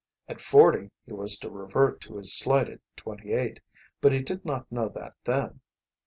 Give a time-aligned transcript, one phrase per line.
[0.27, 3.59] At forty he was to revert to his slighted twenty eight,
[4.01, 5.59] but he did not know that then.